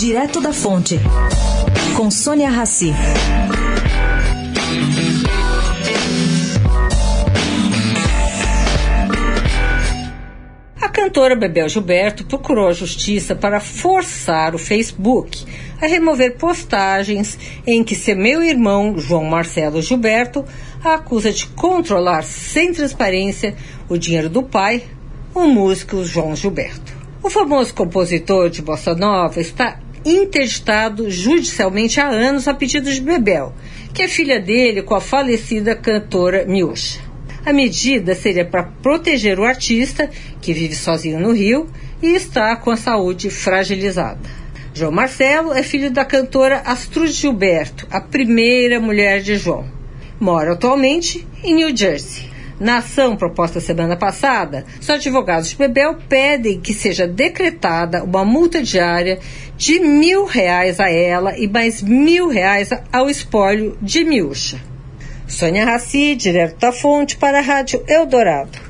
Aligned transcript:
Direto 0.00 0.40
da 0.40 0.50
Fonte, 0.50 0.98
com 1.94 2.10
Sônia 2.10 2.48
Rassi. 2.48 2.90
A 10.80 10.88
cantora 10.88 11.36
Bebel 11.36 11.68
Gilberto 11.68 12.24
procurou 12.24 12.68
a 12.68 12.72
justiça 12.72 13.34
para 13.34 13.60
forçar 13.60 14.54
o 14.54 14.58
Facebook 14.58 15.44
a 15.82 15.86
remover 15.86 16.38
postagens 16.38 17.38
em 17.66 17.84
que 17.84 17.94
seu 17.94 18.16
meu 18.16 18.42
irmão 18.42 18.96
João 18.96 19.24
Marcelo 19.24 19.82
Gilberto 19.82 20.46
a 20.82 20.94
acusa 20.94 21.30
de 21.30 21.46
controlar 21.48 22.22
sem 22.22 22.72
transparência 22.72 23.54
o 23.86 23.98
dinheiro 23.98 24.30
do 24.30 24.42
pai, 24.42 24.82
o 25.34 25.42
músico 25.42 26.02
João 26.02 26.34
Gilberto. 26.34 26.98
O 27.22 27.28
famoso 27.28 27.74
compositor 27.74 28.48
de 28.48 28.62
bossa 28.62 28.94
nova 28.94 29.42
está 29.42 29.78
interditado 30.04 31.10
judicialmente 31.10 32.00
há 32.00 32.08
anos 32.08 32.48
a 32.48 32.54
pedido 32.54 32.92
de 32.92 33.00
Bebel, 33.00 33.52
que 33.92 34.02
é 34.02 34.08
filha 34.08 34.40
dele 34.40 34.82
com 34.82 34.94
a 34.94 35.00
falecida 35.00 35.74
cantora 35.74 36.44
Miúcha. 36.46 37.00
A 37.44 37.52
medida 37.52 38.14
seria 38.14 38.44
para 38.44 38.64
proteger 38.64 39.38
o 39.38 39.44
artista, 39.44 40.10
que 40.40 40.52
vive 40.52 40.74
sozinho 40.74 41.18
no 41.18 41.32
Rio 41.32 41.68
e 42.02 42.14
está 42.14 42.54
com 42.56 42.70
a 42.70 42.76
saúde 42.76 43.30
fragilizada. 43.30 44.20
João 44.72 44.92
Marcelo 44.92 45.52
é 45.52 45.62
filho 45.62 45.90
da 45.90 46.04
cantora 46.04 46.62
Astrud 46.64 47.10
Gilberto, 47.10 47.86
a 47.90 48.00
primeira 48.00 48.78
mulher 48.78 49.20
de 49.20 49.36
João. 49.36 49.66
Mora 50.18 50.52
atualmente 50.52 51.26
em 51.42 51.54
New 51.54 51.76
Jersey. 51.76 52.29
Na 52.60 52.76
ação 52.76 53.16
proposta 53.16 53.58
semana 53.58 53.96
passada, 53.96 54.66
os 54.78 54.90
advogados 54.90 55.48
de 55.48 55.56
Bebel 55.56 55.96
pedem 56.06 56.60
que 56.60 56.74
seja 56.74 57.08
decretada 57.08 58.04
uma 58.04 58.22
multa 58.22 58.62
diária 58.62 59.18
de 59.56 59.80
mil 59.80 60.26
reais 60.26 60.78
a 60.78 60.90
ela 60.90 61.38
e 61.38 61.48
mais 61.48 61.80
mil 61.80 62.28
reais 62.28 62.68
ao 62.92 63.08
espólio 63.08 63.78
de 63.80 64.04
Miúcha. 64.04 64.60
Sônia 65.26 65.64
Raci, 65.64 66.14
direto 66.14 66.58
da 66.58 66.70
fonte 66.70 67.16
para 67.16 67.38
a 67.38 67.42
Rádio 67.42 67.82
Eldorado. 67.88 68.69